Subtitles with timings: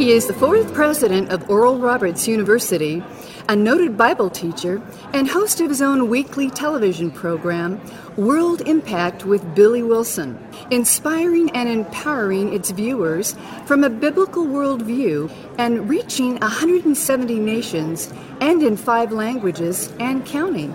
[0.00, 3.02] He is the fourth president of Oral Roberts University,
[3.50, 4.80] a noted Bible teacher,
[5.12, 7.78] and host of his own weekly television program,
[8.16, 15.86] World Impact with Billy Wilson, inspiring and empowering its viewers from a biblical worldview and
[15.86, 20.74] reaching 170 nations and in five languages and counting.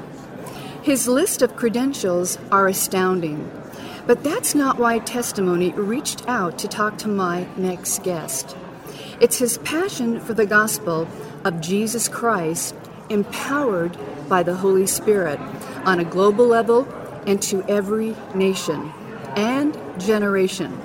[0.84, 3.52] His list of credentials are astounding.
[4.06, 8.56] But that's not why Testimony reached out to talk to my next guest.
[9.22, 11.08] It's his passion for the gospel
[11.46, 12.76] of Jesus Christ,
[13.10, 15.40] empowered by the Holy Spirit
[15.86, 16.88] on a global level
[17.26, 18.92] and to every nation
[19.36, 20.78] and generation.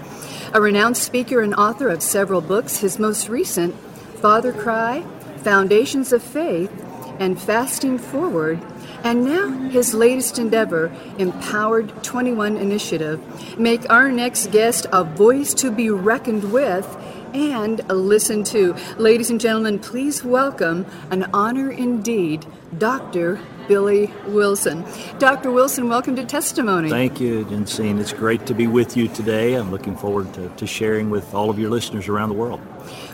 [0.53, 3.75] A renowned speaker and author of several books, his most recent,
[4.21, 5.05] Father Cry,
[5.39, 6.71] Foundations of Faith,
[7.19, 8.61] and Fasting Forward,
[9.05, 15.71] and now his latest endeavor, Empowered 21 Initiative, make our next guest a voice to
[15.71, 16.87] be reckoned with
[17.35, 18.75] and listen to.
[18.99, 22.47] Ladies and gentlemen, please welcome an honor indeed,
[22.79, 23.41] Dr.
[23.69, 24.85] Billy Wilson.
[25.19, 25.53] Dr.
[25.53, 26.91] Wilson, welcome to Testimony.
[26.91, 28.01] Thank you, Jensine.
[28.01, 29.55] It's great to be with you today.
[29.55, 32.61] I'm looking forward to, to sharing with all of your listeners around the world.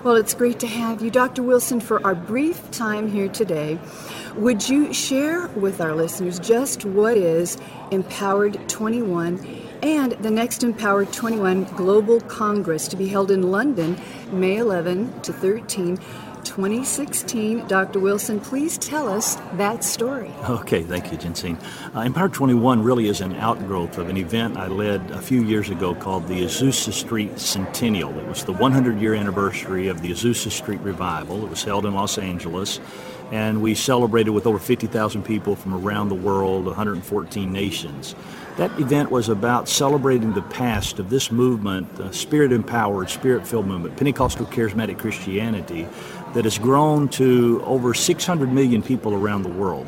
[0.02, 1.42] Well, it's great to have you, Dr.
[1.42, 3.78] Wilson, for our brief time here today.
[4.36, 7.58] Would you share with our listeners just what is
[7.90, 14.56] Empowered 21 and the next Empowered 21 Global Congress to be held in London May
[14.56, 15.98] 11 to 13?
[16.46, 17.66] 2016.
[17.66, 17.98] Dr.
[17.98, 20.32] Wilson, please tell us that story.
[20.48, 21.58] Okay, thank you, Jensine.
[21.94, 25.70] Uh, Empower 21 really is an outgrowth of an event I led a few years
[25.70, 28.16] ago called the Azusa Street Centennial.
[28.18, 31.44] It was the 100 year anniversary of the Azusa Street Revival.
[31.44, 32.80] It was held in Los Angeles
[33.32, 38.14] and we celebrated with over 50,000 people from around the world, 114 nations.
[38.56, 43.66] That event was about celebrating the past of this movement, the spirit empowered, spirit filled
[43.66, 45.86] movement, Pentecostal charismatic Christianity,
[46.32, 49.86] that has grown to over 600 million people around the world.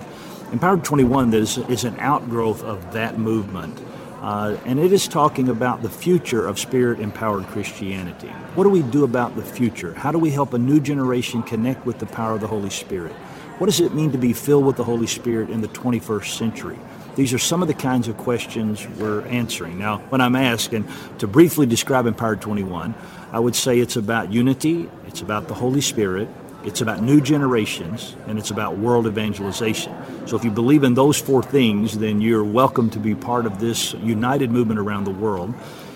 [0.53, 3.81] Empowered 21 is, is an outgrowth of that movement.
[4.21, 8.29] Uh, and it is talking about the future of spirit empowered Christianity.
[8.55, 9.95] What do we do about the future?
[9.95, 13.13] How do we help a new generation connect with the power of the Holy Spirit?
[13.59, 16.79] What does it mean to be filled with the Holy Spirit in the 21st century?
[17.19, 19.77] These are some of the kinds of questions we're answering.
[19.77, 20.87] Now, when I'm asked, and
[21.19, 22.95] to briefly describe Empowered 21,
[23.33, 26.29] I would say it's about unity, it's about the Holy Spirit,
[26.63, 29.93] it's about new generations, and it's about world evangelization.
[30.29, 33.59] So, if you believe in those four things, then you're welcome to be part of
[33.59, 35.53] this united movement around the world.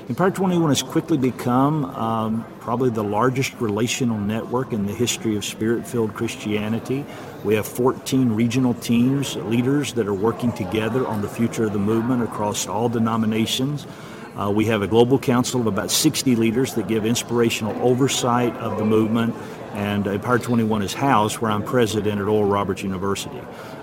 [0.09, 5.45] Empowered 21 has quickly become um, probably the largest relational network in the history of
[5.45, 7.07] spirit filled Christianity.
[7.45, 11.79] We have 14 regional teams, leaders that are working together on the future of the
[11.79, 13.85] movement across all denominations.
[14.37, 18.79] Uh, we have a global council of about 60 leaders that give inspirational oversight of
[18.79, 19.35] the movement,
[19.73, 23.41] and Empowered 21 is housed where I'm president at Oral Roberts University.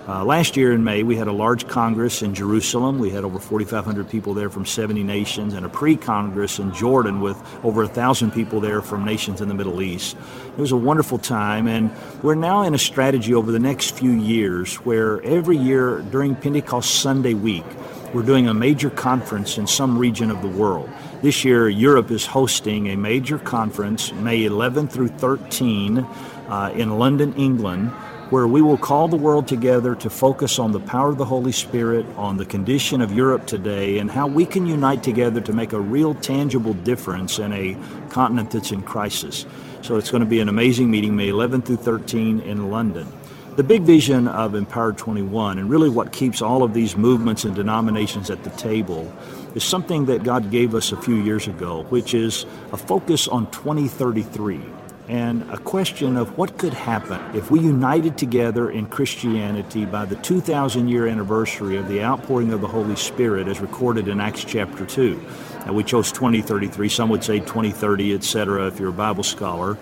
[0.10, 2.98] Uh, last year in May, we had a large Congress in Jerusalem.
[2.98, 7.22] We had over 4,500 people there from 70 nations, and a pre Congress in Jordan
[7.22, 10.18] with over 1,000 people there from nations in the Middle East.
[10.48, 11.92] It was a wonderful time, and
[12.24, 17.02] we're now in a strategy over the next few years where every year during Pentecost
[17.02, 17.66] Sunday week,
[18.12, 20.90] we're doing a major conference in some region of the world.
[21.22, 27.36] This year, Europe is hosting a major conference May 11 through 13 uh, in London,
[27.36, 27.92] England
[28.30, 31.52] where we will call the world together to focus on the power of the Holy
[31.52, 35.74] Spirit, on the condition of Europe today, and how we can unite together to make
[35.74, 37.76] a real tangible difference in a
[38.10, 39.48] continent that's in crisis.
[39.82, 43.12] So it's going to be an amazing meeting, May 11 through 13 in London.
[43.56, 47.56] The big vision of Empowered 21, and really what keeps all of these movements and
[47.56, 49.12] denominations at the table,
[49.56, 53.50] is something that God gave us a few years ago, which is a focus on
[53.50, 54.62] 2033
[55.10, 60.16] and a question of what could happen if we united together in Christianity by the
[60.18, 64.86] 2,000 year anniversary of the outpouring of the Holy Spirit as recorded in Acts chapter
[64.86, 65.20] 2.
[65.66, 69.78] And we chose 2033, some would say 2030, etc., if you're a Bible scholar.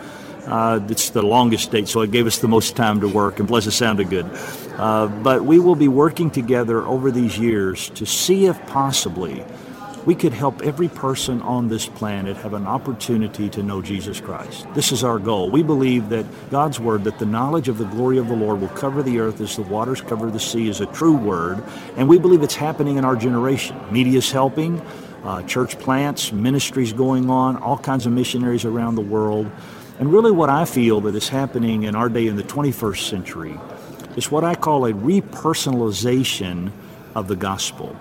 [0.45, 3.49] Uh, it's the longest date, so it gave us the most time to work, and
[3.49, 4.25] plus it sounded good.
[4.77, 9.43] Uh, but we will be working together over these years to see if possibly
[10.07, 14.65] we could help every person on this planet have an opportunity to know Jesus Christ.
[14.73, 15.51] This is our goal.
[15.51, 18.69] We believe that God's word, that the knowledge of the glory of the Lord will
[18.69, 21.61] cover the earth as the waters cover the sea, is a true word,
[21.97, 23.75] and we believe it's happening in our generation.
[23.91, 24.81] Media is helping,
[25.25, 29.51] uh, church plants, ministries going on, all kinds of missionaries around the world.
[29.99, 33.59] And really, what I feel that is happening in our day in the 21st century
[34.15, 36.71] is what I call a repersonalization
[37.13, 37.93] of the gospel.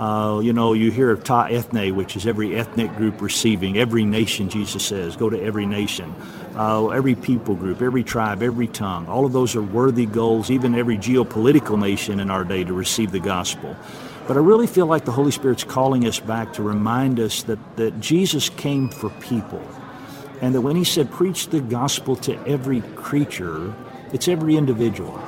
[0.00, 4.02] Uh, you know, you hear of ta ethne, which is every ethnic group receiving, every
[4.02, 6.14] nation, Jesus says, go to every nation,
[6.56, 9.06] uh, every people group, every tribe, every tongue.
[9.08, 13.12] All of those are worthy goals, even every geopolitical nation in our day to receive
[13.12, 13.76] the gospel.
[14.26, 17.58] But I really feel like the Holy Spirit's calling us back to remind us that,
[17.76, 19.62] that Jesus came for people.
[20.40, 23.74] And that when he said, preach the gospel to every creature,
[24.14, 25.22] it's every individual.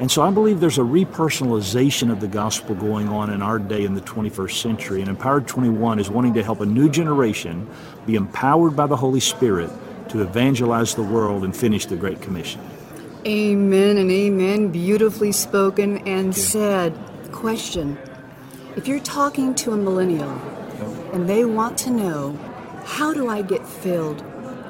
[0.00, 3.84] And so I believe there's a repersonalization of the gospel going on in our day
[3.84, 5.00] in the 21st century.
[5.00, 7.68] And Empowered 21 is wanting to help a new generation
[8.04, 9.70] be empowered by the Holy Spirit
[10.08, 12.60] to evangelize the world and finish the Great Commission.
[13.24, 14.68] Amen and amen.
[14.70, 16.98] Beautifully spoken and said.
[17.30, 17.96] Question
[18.76, 20.30] If you're talking to a millennial
[21.12, 22.36] and they want to know,
[22.84, 24.24] how do I get filled?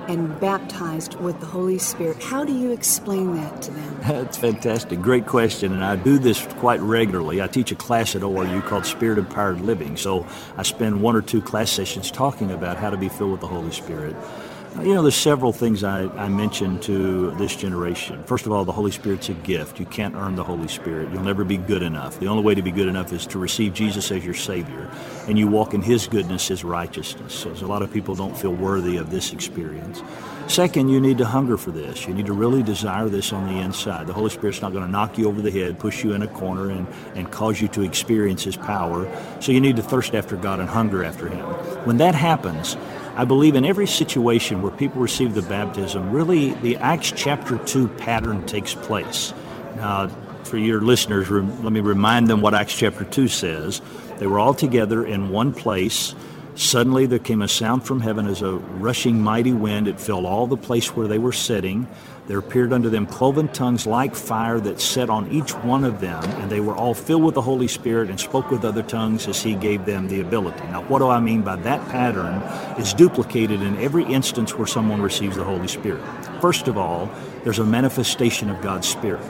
[0.08, 2.22] And baptized with the Holy Spirit.
[2.22, 3.98] How do you explain that to them?
[4.02, 5.00] That's fantastic.
[5.00, 5.72] Great question.
[5.72, 7.42] And I do this quite regularly.
[7.42, 9.96] I teach a class at ORU called Spirit Empowered Living.
[9.96, 13.40] So I spend one or two class sessions talking about how to be filled with
[13.40, 14.14] the Holy Spirit.
[14.82, 18.24] You know, there's several things I, I mentioned to this generation.
[18.24, 19.78] First of all, the Holy Spirit's a gift.
[19.78, 21.12] You can't earn the Holy Spirit.
[21.12, 22.18] You'll never be good enough.
[22.18, 24.90] The only way to be good enough is to receive Jesus as your Savior,
[25.28, 27.32] and you walk in His goodness, His righteousness.
[27.34, 30.02] So a lot of people don't feel worthy of this experience.
[30.48, 32.06] Second, you need to hunger for this.
[32.06, 34.06] You need to really desire this on the inside.
[34.08, 36.28] The Holy Spirit's not going to knock you over the head, push you in a
[36.28, 39.08] corner, and, and cause you to experience His power.
[39.40, 41.46] So you need to thirst after God and hunger after Him.
[41.86, 42.76] When that happens,
[43.16, 47.86] I believe in every situation where people receive the baptism, really the Acts chapter 2
[47.88, 49.32] pattern takes place.
[49.76, 50.08] Now,
[50.42, 53.80] for your listeners, let me remind them what Acts chapter 2 says.
[54.18, 56.14] They were all together in one place.
[56.56, 59.88] Suddenly there came a sound from heaven as a rushing mighty wind.
[59.88, 61.88] It filled all the place where they were sitting.
[62.28, 66.22] There appeared unto them cloven tongues like fire that set on each one of them,
[66.24, 69.42] and they were all filled with the Holy Spirit and spoke with other tongues as
[69.42, 70.62] He gave them the ability.
[70.68, 72.34] Now, what do I mean by that pattern
[72.80, 76.02] is duplicated in every instance where someone receives the Holy Spirit.
[76.40, 77.10] First of all,
[77.42, 79.24] there's a manifestation of God's Spirit.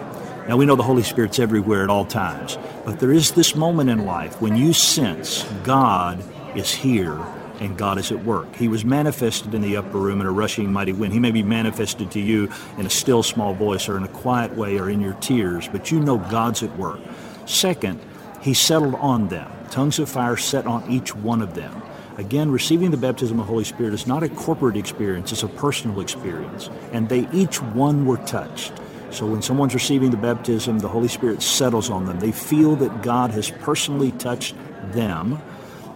[0.46, 3.88] Now, we know the Holy Spirit's everywhere at all times, but there is this moment
[3.88, 6.22] in life when you sense God
[6.56, 7.18] is here
[7.60, 8.56] and God is at work.
[8.56, 11.12] He was manifested in the upper room in a rushing mighty wind.
[11.12, 14.54] He may be manifested to you in a still small voice or in a quiet
[14.56, 17.00] way or in your tears, but you know God's at work.
[17.46, 18.00] Second,
[18.40, 19.50] he settled on them.
[19.70, 21.82] Tongues of fire set on each one of them.
[22.16, 25.48] Again, receiving the baptism of the Holy Spirit is not a corporate experience, it's a
[25.48, 26.70] personal experience.
[26.92, 28.72] And they each one were touched.
[29.10, 32.18] So when someone's receiving the baptism, the Holy Spirit settles on them.
[32.18, 34.54] They feel that God has personally touched
[34.92, 35.40] them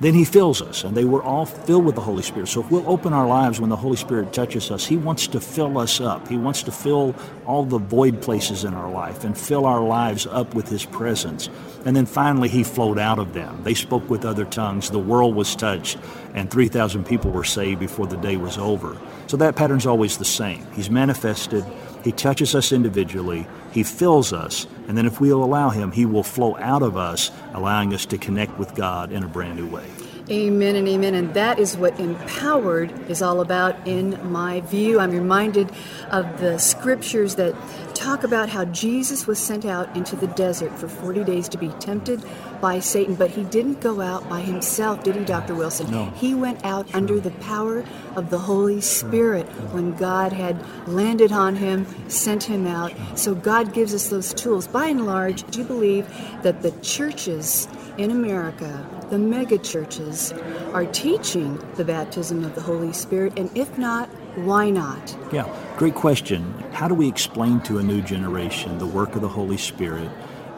[0.00, 2.48] then he fills us, and they were all filled with the Holy Spirit.
[2.48, 5.40] So if we'll open our lives when the Holy Spirit touches us, he wants to
[5.40, 6.28] fill us up.
[6.28, 7.16] He wants to fill
[7.46, 11.50] all the void places in our life and fill our lives up with his presence.
[11.84, 13.62] And then finally, he flowed out of them.
[13.64, 14.90] They spoke with other tongues.
[14.90, 15.98] The world was touched,
[16.32, 18.96] and 3,000 people were saved before the day was over.
[19.26, 20.64] So that pattern's always the same.
[20.74, 21.64] He's manifested
[22.04, 26.22] he touches us individually, He fills us, and then if we'll allow Him, He will
[26.22, 29.88] flow out of us, allowing us to connect with God in a brand new way.
[30.30, 31.14] Amen and amen.
[31.14, 35.00] And that is what empowered is all about, in my view.
[35.00, 35.70] I'm reminded
[36.10, 37.54] of the scriptures that
[37.98, 41.68] talk about how Jesus was sent out into the desert for 40 days to be
[41.80, 42.22] tempted
[42.60, 45.54] by Satan, but he didn't go out by himself, did he, Dr.
[45.54, 45.90] Wilson?
[45.90, 46.04] No.
[46.10, 51.56] He went out under the power of the Holy Spirit when God had landed on
[51.56, 52.92] him, sent him out.
[53.16, 54.68] So God gives us those tools.
[54.68, 56.08] By and large, do you believe
[56.42, 60.32] that the churches in America, the mega churches,
[60.72, 63.36] are teaching the baptism of the Holy Spirit?
[63.36, 65.16] And if not, why not?
[65.32, 66.42] Yeah, great question.
[66.72, 70.10] How do we explain to a new generation the work of the Holy Spirit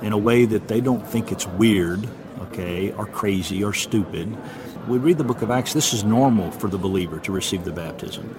[0.03, 2.07] in a way that they don't think it's weird,
[2.41, 4.37] okay, or crazy or stupid?
[4.89, 7.73] We read the book of Acts, this is normal for the believer to receive the
[7.73, 8.35] baptism.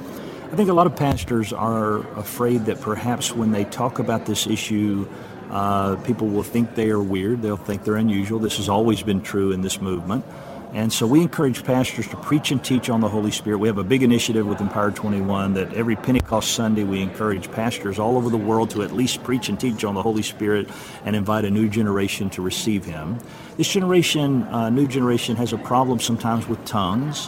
[0.52, 4.48] I think a lot of pastors are afraid that perhaps when they talk about this
[4.48, 5.08] issue,
[5.50, 7.42] uh, people will think they are weird.
[7.42, 8.40] They'll think they're unusual.
[8.40, 10.26] This has always been true in this movement.
[10.74, 13.58] And so we encourage pastors to preach and teach on the Holy Spirit.
[13.58, 18.00] We have a big initiative with Empowered 21 that every Pentecost Sunday we encourage pastors
[18.00, 20.70] all over the world to at least preach and teach on the Holy Spirit
[21.04, 23.20] and invite a new generation to receive Him.
[23.58, 27.28] This generation, uh, new generation, has a problem sometimes with tongues.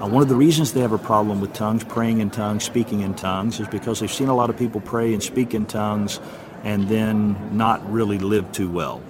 [0.00, 3.00] Uh, one of the reasons they have a problem with tongues, praying in tongues, speaking
[3.00, 6.20] in tongues, is because they've seen a lot of people pray and speak in tongues
[6.62, 9.02] and then not really live too well.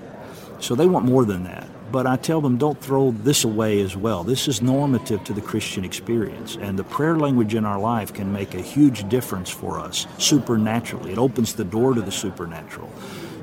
[0.61, 1.69] So they want more than that.
[1.95, 4.25] But I tell them don't throw this away as well.
[4.25, 8.33] This is normative to the Christian experience, and the prayer language in our life can
[8.33, 11.13] make a huge difference for us supernaturally.
[11.13, 12.91] It opens the door to the supernatural.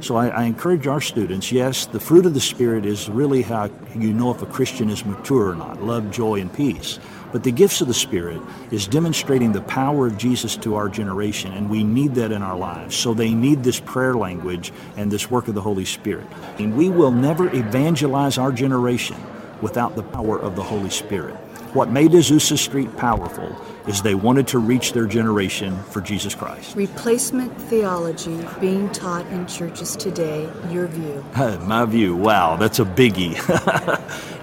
[0.01, 3.69] So I, I, encourage our students yes, the fruit of the Spirit is really how
[3.95, 6.99] you know if a Christian is mature or not love, joy, and peace.
[7.31, 11.53] But the gifts of the Spirit is demonstrating the power of Jesus to our generation,
[11.53, 12.95] and we need that in our lives.
[12.95, 16.27] So they need this prayer language and this work of the Holy Spirit.
[16.59, 19.17] And we will never evangelize our generation
[19.61, 21.35] without the power of the Holy Spirit.
[21.73, 23.55] What made Azusa Street powerful
[23.87, 26.75] is they wanted to reach their generation for Jesus Christ.
[26.75, 31.23] Replacement theology being taught in churches today, your view?
[31.61, 33.37] My view, wow, that's a biggie.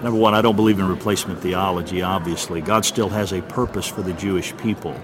[0.03, 2.61] Number one, I don't believe in replacement theology, obviously.
[2.61, 4.99] God still has a purpose for the Jewish people.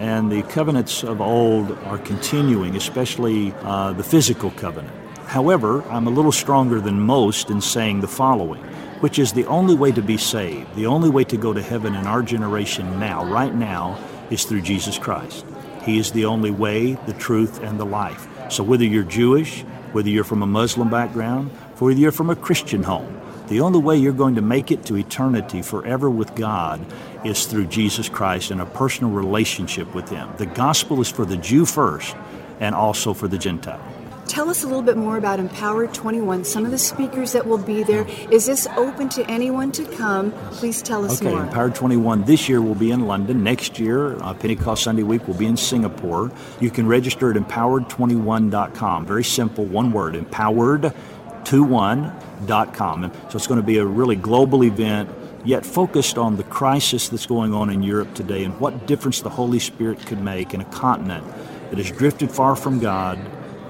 [0.00, 4.94] And the covenants of old are continuing, especially uh, the physical covenant.
[5.26, 8.64] However, I'm a little stronger than most in saying the following
[9.00, 11.94] which is the only way to be saved, the only way to go to heaven
[11.94, 13.98] in our generation now, right now,
[14.30, 15.44] is through Jesus Christ.
[15.84, 18.26] He is the only way, the truth, and the life.
[18.50, 19.62] So whether you're Jewish,
[19.92, 23.96] whether you're from a Muslim background, whether you're from a Christian home, the only way
[23.96, 26.84] you're going to make it to eternity forever with God
[27.24, 30.28] is through Jesus Christ and a personal relationship with Him.
[30.36, 32.16] The gospel is for the Jew first
[32.58, 33.80] and also for the Gentile.
[34.28, 37.58] Tell us a little bit more about Empowered 21, some of the speakers that will
[37.58, 38.04] be there.
[38.30, 40.32] Is this open to anyone to come?
[40.50, 41.44] Please tell us okay, more.
[41.44, 43.44] Empowered 21 this year will be in London.
[43.44, 46.32] Next year, uh, Pentecost Sunday week will be in Singapore.
[46.60, 49.06] You can register at empowered21.com.
[49.06, 53.12] Very simple, one word, empowered21.com.
[53.30, 55.08] So it's going to be a really global event
[55.44, 59.30] yet focused on the crisis that's going on in Europe today and what difference the
[59.30, 61.24] Holy Spirit could make in a continent
[61.70, 63.20] that has drifted far from God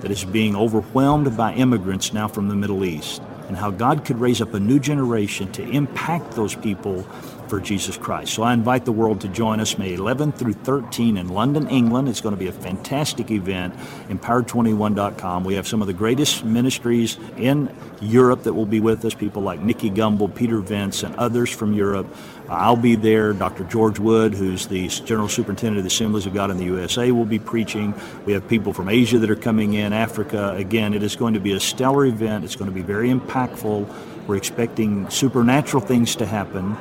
[0.07, 4.21] that is being overwhelmed by immigrants now from the Middle East, and how God could
[4.21, 7.03] raise up a new generation to impact those people
[7.49, 8.35] for Jesus Christ.
[8.35, 12.09] So I invite the world to join us May 11 through 13 in London, England.
[12.09, 13.75] It's going to be a fantastic event.
[14.09, 15.45] Empowered21.com.
[15.45, 19.43] We have some of the greatest ministries in Europe that will be with us, people
[19.43, 22.07] like Nicky Gumbel, Peter Vince, and others from Europe.
[22.49, 23.33] I'll be there.
[23.33, 23.65] Dr.
[23.65, 27.25] George Wood, who's the General Superintendent of the Assemblies of God in the USA, will
[27.25, 27.95] be preaching.
[28.25, 30.55] We have people from Asia that are coming in, Africa.
[30.57, 32.45] Again, it is going to be a stellar event.
[32.45, 34.27] It's going to be very impactful.
[34.27, 36.77] We're expecting supernatural things to happen.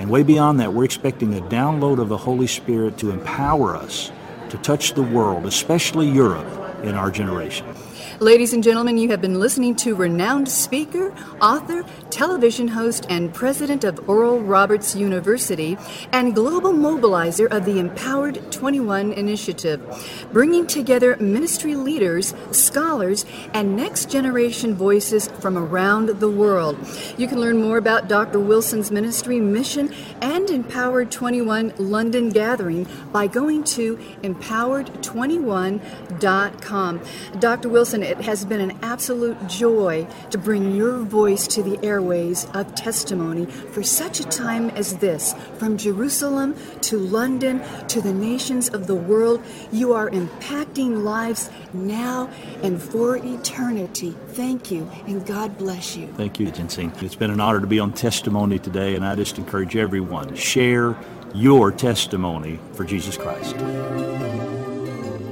[0.00, 4.10] And way beyond that, we're expecting a download of the Holy Spirit to empower us
[4.48, 6.46] to touch the world, especially Europe,
[6.82, 7.66] in our generation.
[8.18, 13.84] Ladies and gentlemen, you have been listening to renowned speaker, author, television host, and president
[13.84, 15.78] of Oral Roberts University
[16.12, 19.80] and global mobilizer of the Empowered 21 Initiative,
[20.32, 23.24] bringing together ministry leaders, scholars,
[23.54, 26.76] and next generation voices from around the world.
[27.16, 28.40] You can learn more about Dr.
[28.40, 37.00] Wilson's ministry, mission, and Empowered 21 London gathering by going to empowered21.com.
[37.38, 37.68] Dr.
[37.68, 42.74] Wilson, it has been an absolute joy to bring your voice to the airways of
[42.74, 45.34] testimony for such a time as this.
[45.58, 52.30] From Jerusalem to London to the nations of the world, you are impacting lives now
[52.62, 54.16] and for eternity.
[54.28, 56.06] Thank you, and God bless you.
[56.16, 56.90] Thank you, Jensine.
[57.02, 60.36] It's been an honor to be on testimony today, and I just encourage everyone to
[60.36, 60.96] share
[61.34, 63.54] your testimony for Jesus Christ.